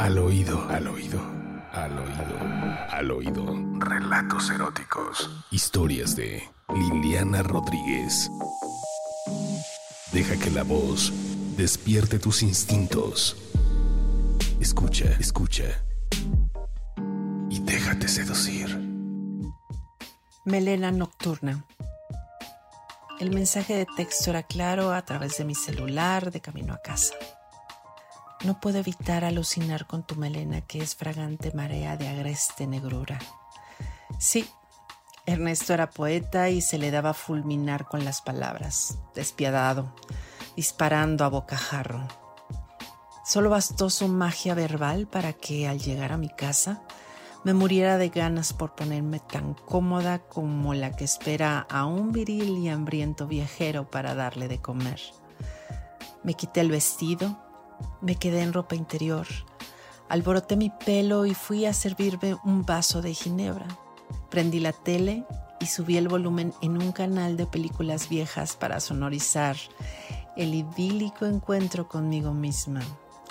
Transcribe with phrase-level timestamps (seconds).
[0.00, 1.20] Al oído, al oído,
[1.74, 2.38] al oído,
[2.88, 3.44] al oído.
[3.80, 5.28] Relatos eróticos.
[5.50, 6.42] Historias de
[6.74, 8.30] Liliana Rodríguez.
[10.10, 11.12] Deja que la voz
[11.54, 13.36] despierte tus instintos.
[14.58, 15.84] Escucha, escucha.
[17.50, 18.74] Y déjate seducir.
[20.46, 21.66] Melena nocturna.
[23.18, 27.12] El mensaje de texto era claro a través de mi celular de camino a casa.
[28.42, 33.18] No puedo evitar alucinar con tu melena que es fragante marea de agreste negrura.
[34.18, 34.48] Sí,
[35.26, 39.94] Ernesto era poeta y se le daba fulminar con las palabras, despiadado,
[40.56, 42.08] disparando a bocajarro.
[43.24, 46.82] Solo bastó su magia verbal para que al llegar a mi casa
[47.44, 52.58] me muriera de ganas por ponerme tan cómoda como la que espera a un viril
[52.58, 55.00] y hambriento viajero para darle de comer.
[56.24, 57.38] Me quité el vestido,
[58.00, 59.26] me quedé en ropa interior,
[60.08, 63.66] alboroté mi pelo y fui a servirme un vaso de ginebra.
[64.28, 65.24] Prendí la tele
[65.60, 69.56] y subí el volumen en un canal de películas viejas para sonorizar
[70.36, 72.80] el idílico encuentro conmigo misma,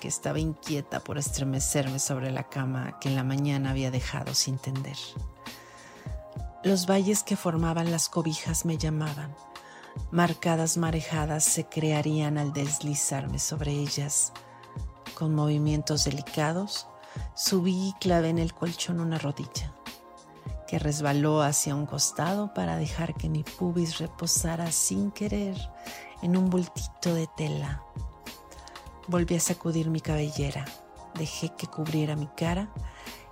[0.00, 4.58] que estaba inquieta por estremecerme sobre la cama que en la mañana había dejado sin
[4.58, 4.96] tender.
[6.64, 9.34] Los valles que formaban las cobijas me llamaban.
[10.10, 14.32] Marcadas marejadas se crearían al deslizarme sobre ellas.
[15.14, 16.86] Con movimientos delicados,
[17.34, 19.74] subí y clavé en el colchón una rodilla,
[20.66, 25.56] que resbaló hacia un costado para dejar que mi pubis reposara sin querer
[26.22, 27.82] en un bultito de tela.
[29.08, 30.64] Volví a sacudir mi cabellera,
[31.14, 32.68] dejé que cubriera mi cara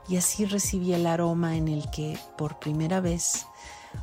[0.08, 3.46] y así recibí el aroma en el que, por primera vez,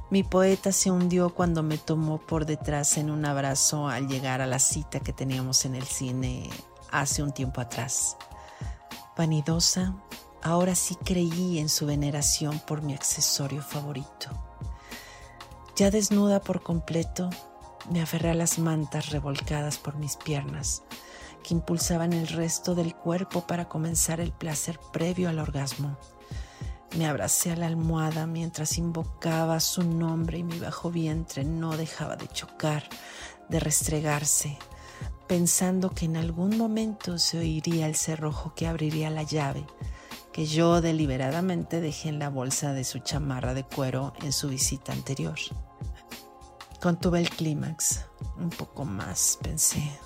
[0.09, 4.47] mi poeta se hundió cuando me tomó por detrás en un abrazo al llegar a
[4.47, 6.49] la cita que teníamos en el cine
[6.91, 8.17] hace un tiempo atrás.
[9.17, 9.95] Vanidosa,
[10.41, 14.29] ahora sí creí en su veneración por mi accesorio favorito.
[15.75, 17.29] Ya desnuda por completo,
[17.89, 20.83] me aferré a las mantas revolcadas por mis piernas,
[21.43, 25.97] que impulsaban el resto del cuerpo para comenzar el placer previo al orgasmo.
[26.97, 32.17] Me abracé a la almohada mientras invocaba su nombre y mi bajo vientre no dejaba
[32.17, 32.83] de chocar,
[33.47, 34.57] de restregarse,
[35.25, 39.65] pensando que en algún momento se oiría el cerrojo que abriría la llave,
[40.33, 44.91] que yo deliberadamente dejé en la bolsa de su chamarra de cuero en su visita
[44.91, 45.37] anterior.
[46.81, 48.05] Contuve el clímax,
[48.37, 49.97] un poco más, pensé,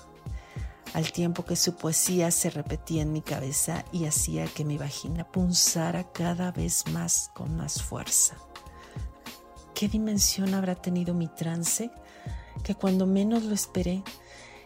[0.96, 5.30] al tiempo que su poesía se repetía en mi cabeza y hacía que mi vagina
[5.30, 8.38] punzara cada vez más con más fuerza.
[9.74, 11.90] ¿Qué dimensión habrá tenido mi trance?
[12.64, 14.02] Que cuando menos lo esperé,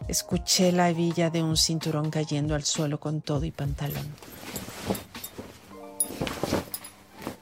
[0.07, 4.07] escuché la hebilla de un cinturón cayendo al suelo con todo y pantalón.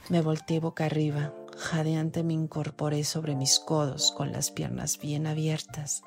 [0.09, 6.01] Me volteé boca arriba, jadeante me incorporé sobre mis codos con las piernas bien abiertas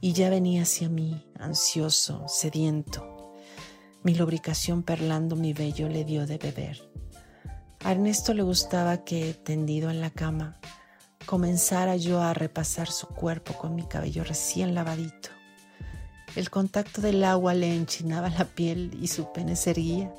[0.00, 3.34] y ya venía hacia mí, ansioso, sediento.
[4.02, 6.90] Mi lubricación perlando mi vello le dio de beber.
[7.84, 10.58] A Ernesto le gustaba que, tendido en la cama,
[11.26, 15.30] comenzara yo a repasar su cuerpo con mi cabello recién lavadito.
[16.34, 20.14] El contacto del agua le enchinaba la piel y su pene se erguía,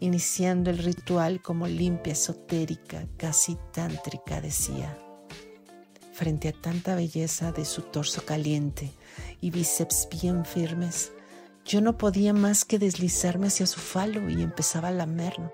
[0.00, 4.96] iniciando el ritual como limpia esotérica, casi tántrica, decía
[6.14, 8.92] frente a tanta belleza de su torso caliente
[9.44, 11.12] y bíceps bien firmes,
[11.66, 15.52] yo no podía más que deslizarme hacia su falo y empezaba a lamerlo,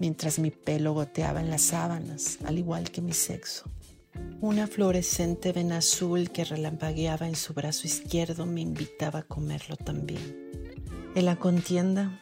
[0.00, 3.70] mientras mi pelo goteaba en las sábanas, al igual que mi sexo.
[4.40, 10.50] Una fluorescente vena azul que relampagueaba en su brazo izquierdo me invitaba a comerlo también.
[11.14, 12.18] En la contienda,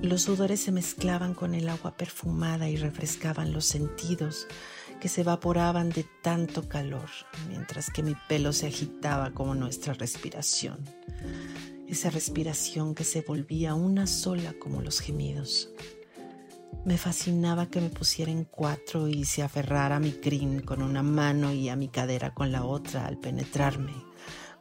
[0.00, 4.46] los sudores se mezclaban con el agua perfumada y refrescaban los sentidos,
[5.00, 7.08] que se evaporaban de tanto calor,
[7.48, 10.84] mientras que mi pelo se agitaba como nuestra respiración.
[11.88, 15.70] Esa respiración que se volvía una sola como los gemidos.
[16.84, 21.02] Me fascinaba que me pusiera en cuatro y se aferrara a mi crin con una
[21.02, 23.94] mano y a mi cadera con la otra al penetrarme,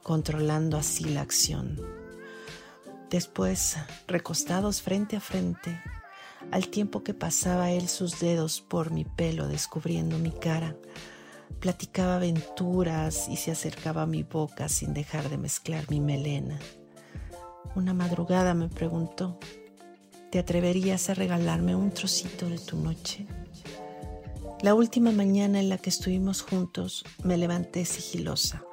[0.02, 1.80] controlando así la acción.
[3.10, 3.78] Después,
[4.08, 5.82] recostados frente a frente,
[6.52, 10.76] al tiempo que pasaba él sus dedos por mi pelo descubriendo mi cara.
[11.60, 16.60] Platicaba aventuras y se acercaba a mi boca sin dejar de mezclar mi melena.
[17.76, 19.38] Una madrugada me preguntó,
[20.32, 23.28] ¿te atreverías a regalarme un trocito de tu noche?
[24.62, 28.64] La última mañana en la que estuvimos juntos me levanté sigilosa.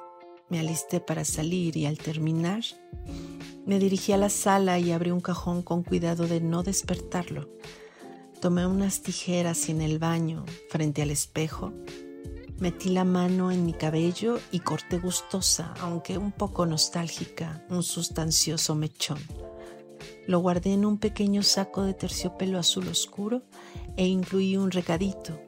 [0.49, 2.63] Me alisté para salir y al terminar,
[3.65, 7.49] me dirigí a la sala y abrí un cajón con cuidado de no despertarlo.
[8.39, 11.73] Tomé unas tijeras y en el baño, frente al espejo,
[12.59, 18.73] metí la mano en mi cabello y corté gustosa, aunque un poco nostálgica, un sustancioso
[18.73, 19.19] mechón.
[20.27, 23.43] Lo guardé en un pequeño saco de terciopelo azul oscuro
[23.95, 25.41] e incluí un recadito.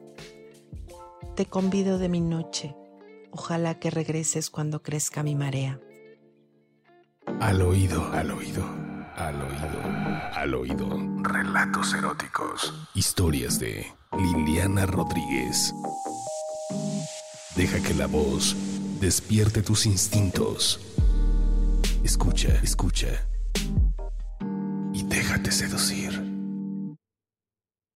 [1.36, 2.74] Te convido de mi noche.
[3.32, 5.80] Ojalá que regreses cuando crezca mi marea.
[7.40, 8.64] Al oído, al oído,
[9.16, 9.82] al oído,
[10.34, 10.88] al oído.
[11.22, 12.74] Relatos eróticos.
[12.94, 13.86] Historias de
[14.18, 15.72] Liliana Rodríguez.
[17.56, 18.56] Deja que la voz
[19.00, 20.80] despierte tus instintos.
[22.02, 23.26] Escucha, escucha.
[24.92, 26.29] Y déjate seducir.